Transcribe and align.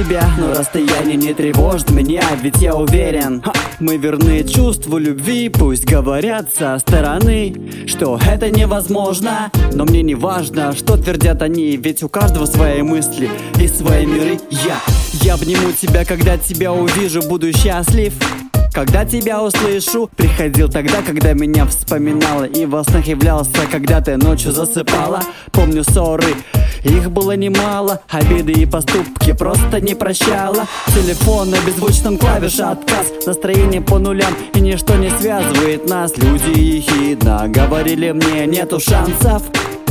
тебя 0.00 0.28
Но 0.38 0.54
расстояние 0.54 1.16
не 1.16 1.34
тревожит 1.34 1.90
меня 1.90 2.22
Ведь 2.42 2.56
я 2.56 2.74
уверен, 2.74 3.42
мы 3.78 3.96
верны 3.96 4.44
чувству 4.44 4.98
любви 4.98 5.48
Пусть 5.48 5.84
говорят 5.84 6.54
со 6.54 6.78
стороны, 6.78 7.54
что 7.86 8.18
это 8.26 8.50
невозможно 8.50 9.50
Но 9.72 9.84
мне 9.84 10.02
не 10.02 10.14
важно, 10.14 10.72
что 10.74 10.96
твердят 10.96 11.42
они 11.42 11.76
Ведь 11.76 12.02
у 12.02 12.08
каждого 12.08 12.46
свои 12.46 12.82
мысли 12.82 13.28
и 13.60 13.68
свои 13.68 14.06
миры. 14.06 14.38
Я, 14.50 14.80
я 15.22 15.34
обниму 15.34 15.72
тебя, 15.72 16.04
когда 16.04 16.38
тебя 16.38 16.72
увижу 16.72 17.20
Буду 17.22 17.52
счастлив 17.52 18.14
когда 18.72 19.04
тебя 19.04 19.42
услышу 19.42 20.10
Приходил 20.16 20.68
тогда, 20.68 21.02
когда 21.02 21.32
меня 21.32 21.66
вспоминала 21.66 22.44
И 22.44 22.66
во 22.66 22.84
снах 22.84 23.06
являлся, 23.06 23.66
когда 23.70 24.00
ты 24.00 24.16
ночью 24.16 24.52
засыпала. 24.52 25.20
Помню 25.52 25.84
ссоры, 25.84 26.34
их 26.84 27.10
было 27.10 27.36
немало 27.36 28.00
Обиды 28.08 28.52
и 28.52 28.66
поступки 28.66 29.32
просто 29.32 29.80
не 29.80 29.94
прощала. 29.94 30.66
Телефон 30.88 31.50
на 31.50 31.56
беззвучном 31.66 32.18
клавише 32.18 32.62
отказ 32.62 33.12
Настроение 33.26 33.80
по 33.80 33.98
нулям 33.98 34.34
и 34.54 34.60
ничто 34.60 34.94
не 34.94 35.10
связывает 35.10 35.88
нас. 35.88 36.16
Люди 36.16 36.58
ехидно 36.58 37.46
говорили 37.48 38.12
мне 38.12 38.46
нету 38.46 38.80
шансов 38.80 39.42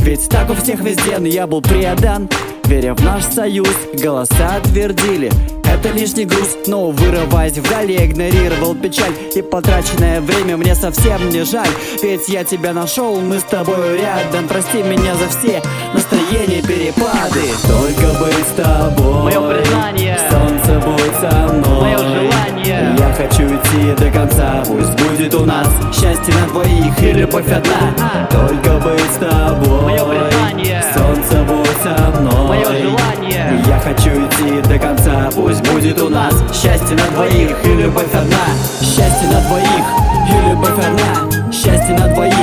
ведь 0.02 0.28
так 0.28 0.50
у 0.50 0.54
всех 0.54 0.80
везде, 0.80 1.18
но 1.18 1.26
я 1.26 1.46
был 1.46 1.60
предан. 1.62 2.28
Веря 2.64 2.94
в 2.94 3.04
наш 3.04 3.24
союз, 3.24 3.68
голоса 3.94 4.60
твердили. 4.64 5.30
Это 5.64 5.92
лишний 5.92 6.24
груз, 6.24 6.56
но 6.66 6.90
вырываясь 6.90 7.56
вдали 7.56 7.96
игнорировал 7.96 8.74
печаль. 8.74 9.12
И 9.34 9.40
потраченное 9.42 10.20
время 10.20 10.56
Мне 10.56 10.74
совсем 10.74 11.28
не 11.30 11.44
жаль, 11.44 11.68
ведь 12.02 12.28
я 12.28 12.44
тебя 12.44 12.72
нашел 12.72 13.20
Мы 13.20 13.38
с 13.38 13.44
тобой 13.44 13.98
рядом, 13.98 14.46
прости 14.48 14.82
меня 14.82 15.14
за 15.14 15.28
все 15.28 15.62
Настроения 15.94 16.62
перепады. 16.62 17.42
Только 17.66 18.18
быть 18.18 18.46
с 18.46 18.56
тобой. 18.56 19.22
Мое 19.24 19.60
признание. 19.60 20.18
Солнце 20.30 20.59
будет 20.78 21.14
со 21.20 21.52
мной. 21.52 21.80
Мое 21.80 21.98
желание. 21.98 22.96
Я 22.98 23.12
хочу 23.14 23.42
идти 23.46 23.94
до 23.96 24.10
конца 24.10 24.62
Пусть 24.66 24.92
будет 25.02 25.34
у 25.34 25.44
нас 25.44 25.68
счастье 25.92 26.34
на 26.34 26.46
двоих 26.48 27.02
И 27.02 27.12
любовь 27.12 27.50
одна. 27.50 28.28
Только 28.30 28.78
быть 28.78 29.10
с 29.12 29.16
тобой. 29.16 29.82
Мое 29.82 30.04
признание 30.04 30.84
Солнце 30.94 31.42
будет 31.44 31.76
со 31.82 32.20
мной. 32.20 32.48
Мое 32.48 32.66
желание. 32.66 33.64
Я 33.66 33.78
хочу 33.80 34.10
идти 34.10 34.62
до 34.68 34.78
конца 34.78 35.30
Пусть 35.34 35.66
будет 35.70 36.00
у 36.00 36.08
нас 36.08 36.34
счастье 36.52 36.96
на 36.96 37.06
двоих 37.14 37.64
И 37.64 37.74
любовь 37.74 38.12
одна. 38.12 38.44
Счастье 38.80 39.28
на 39.28 39.40
двоих 39.48 39.84
И 40.28 40.48
любовь 40.48 40.78
одна. 40.78 41.52
Счастье 41.52 41.98
на 41.98 42.08
двоих 42.14 42.34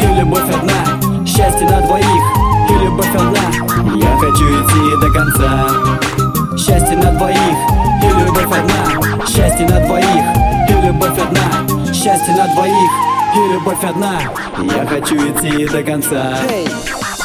И 0.00 0.06
любовь 0.20 0.54
одна. 0.54 1.26
Счастье 1.26 1.68
на 1.68 1.80
двоих 1.80 2.22
И 2.70 2.84
любовь 2.84 3.14
одна. 3.14 3.96
Я 3.96 4.16
хочу 4.18 4.44
идти 4.44 5.00
до 5.00 5.12
конца 5.12 5.83
двоих 7.14 7.38
И 8.02 8.06
любовь 8.06 8.58
одна. 8.58 9.26
Счастье 9.26 9.66
на 9.68 9.80
двоих 9.80 10.24
И 10.68 10.86
любовь 10.86 11.18
одна. 11.18 11.92
Счастье 11.92 12.34
на 12.34 12.46
двоих 12.54 12.90
И 13.34 13.52
любовь 13.52 13.84
одна. 13.84 14.20
Я 14.62 14.86
хочу 14.86 15.16
идти 15.16 15.66
до 15.66 15.82
конца 15.82 16.38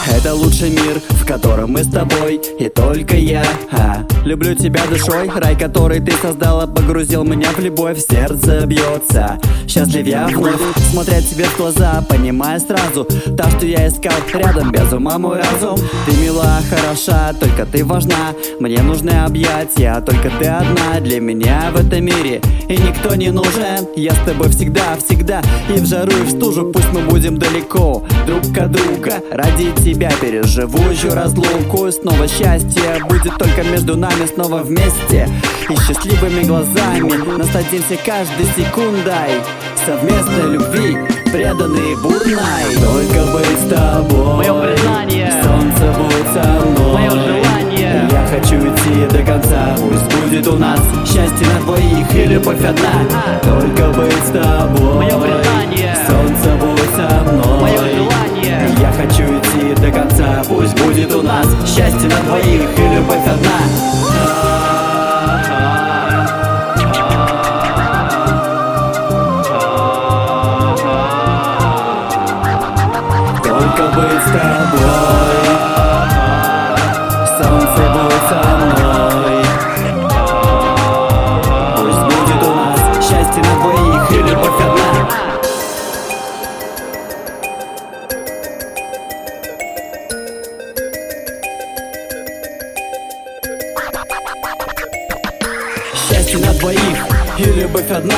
это 0.07 0.33
лучший 0.33 0.69
мир, 0.69 1.01
в 1.09 1.25
котором 1.25 1.71
мы 1.71 1.83
с 1.83 1.87
тобой 1.87 2.41
и 2.59 2.69
только 2.69 3.15
я. 3.15 3.43
А, 3.71 4.05
Люблю 4.25 4.53
тебя 4.53 4.81
душой, 4.87 5.29
рай, 5.33 5.57
который 5.57 5.99
ты 5.99 6.11
создала 6.11 6.67
Погрузил 6.67 7.23
меня 7.23 7.49
в 7.51 7.59
любовь, 7.59 7.99
сердце 7.99 8.65
бьется. 8.65 9.39
Счастлив 9.67 10.05
я 10.05 10.27
вновь, 10.27 10.59
смотря 10.91 11.21
тебе 11.21 11.45
в 11.45 11.57
глаза 11.57 12.03
Понимая 12.07 12.59
сразу, 12.59 13.07
та, 13.37 13.49
что 13.51 13.65
я 13.65 13.87
искал 13.87 14.13
Рядом 14.33 14.71
без 14.71 14.91
ума 14.91 15.17
мой 15.17 15.37
разум. 15.37 15.79
Ты 16.05 16.17
мила, 16.17 16.59
хороша, 16.69 17.33
только 17.39 17.65
ты 17.65 17.85
важна. 17.85 18.33
Мне 18.59 18.81
нужны 18.81 19.11
объятия, 19.11 20.01
только 20.01 20.29
ты 20.39 20.47
одна. 20.47 20.99
Для 20.99 21.19
меня 21.19 21.71
в 21.73 21.79
этом 21.79 22.03
мире 22.03 22.41
и 22.67 22.77
никто 22.77 23.15
не 23.15 23.31
нужен. 23.31 23.87
Я 23.95 24.13
с 24.13 24.19
тобой 24.25 24.49
всегда, 24.49 24.95
всегда 24.97 25.41
И 25.69 25.79
в 25.79 25.85
жару, 25.85 26.11
и 26.11 26.23
в 26.23 26.29
стужу, 26.29 26.71
пусть 26.71 26.91
мы 26.93 27.01
будем 27.01 27.37
далеко 27.37 28.03
Друг 28.27 28.57
от 28.57 28.71
друга, 28.71 29.15
ради 29.31 29.71
переживу. 29.93 30.79
Еще 30.89 31.09
разлуку 31.09 31.87
И 31.87 31.91
снова 31.91 32.27
счастье. 32.27 33.03
Будет 33.07 33.37
только 33.37 33.63
между 33.63 33.97
нами 33.97 34.25
снова 34.33 34.63
вместе. 34.63 35.29
И 35.69 35.75
счастливыми 35.75 36.43
глазами 36.43 37.37
насладимся 37.37 37.97
каждой 38.05 38.45
секундой. 38.55 39.41
Совместной 39.85 40.53
любви, 40.53 40.97
преданной 41.31 41.95
бурной. 42.01 42.75
Только 42.75 43.31
быть 43.31 43.59
с 43.59 43.69
тобой. 43.69 44.37
Мое 44.37 44.73
признание. 44.73 45.43
Солнце 45.43 45.97
будет 45.97 46.33
со 46.33 46.65
мной. 46.65 46.93
Мое 46.93 47.09
желание. 47.09 48.09
Я 48.11 48.27
хочу 48.27 48.55
идти 48.57 49.07
до 49.09 49.23
конца. 49.23 49.75
Пусть 49.77 50.21
будет 50.21 50.47
у 50.47 50.57
нас 50.57 50.79
счастье 51.05 51.47
на 51.47 51.61
двоих 51.65 52.15
И 52.15 52.25
любовь 52.25 52.63
одна. 52.63 53.39
Только 53.41 53.89
быть 53.97 54.18
у 61.19 61.21
нас 61.21 61.47
счастье 61.65 62.09
на 62.09 62.15
двоих 62.23 62.69
И 62.77 62.95
любовь 62.95 63.27
одна. 63.27 63.59
Только 73.43 73.83
быть 73.95 74.21
с 74.21 74.31
тобой 74.31 74.79
Солнце 77.37 77.81
будет 77.91 78.23
со 78.29 78.39
мной 78.57 78.78
Счастье 96.29 96.45
на 96.45 96.53
двоих 96.59 97.07
и 97.39 97.43
любовь 97.43 97.89
одна 97.89 98.13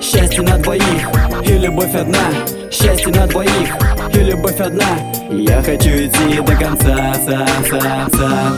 Счастье 0.00 0.40
на 0.40 0.56
двоих 0.56 1.08
и 1.42 1.58
любовь 1.58 1.94
одна 1.96 2.30
Счастье 2.70 3.08
на 3.08 3.26
двоих 3.26 3.76
и 4.14 4.18
любовь 4.18 4.60
одна. 4.60 4.84
Я 5.32 5.60
хочу 5.62 5.88
идти 5.88 6.40
до 6.46 6.54
конца, 6.54 7.14
сам, 7.26 7.48
сам, 7.68 8.10
сам 8.12 8.56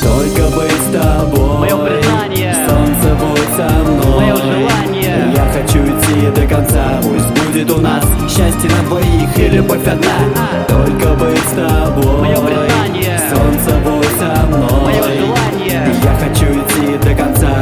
Только 0.00 0.56
быть 0.56 0.80
с 0.80 0.92
тобой 0.94 1.58
Мое 1.58 1.76
признание. 1.76 2.54
Солнце 2.66 3.14
будет 3.16 3.50
со 3.54 3.68
мной. 3.84 4.20
Мое 4.20 4.36
желание. 4.36 5.34
Я 5.36 5.52
хочу 5.52 5.84
идти 5.84 6.40
до 6.40 6.46
конца 6.46 7.02
Пусть 7.02 7.48
будет 7.48 7.70
у 7.70 7.82
нас 7.82 8.04
счастье 8.30 8.70
на 8.70 8.88
двоих 8.88 9.38
И 9.38 9.48
любовь 9.50 9.86
одна 9.86 10.77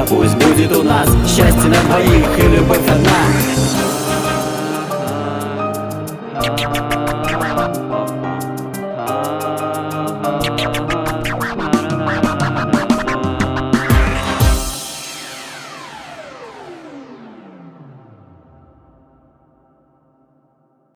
Пусть 0.08 0.34
будет 0.36 0.76
у 0.76 0.82
нас 0.84 1.08
счастье 1.26 1.68
на 1.68 1.82
двоих 1.82 2.38
И 2.38 2.42
любовь 2.42 2.78
одна 2.88 3.65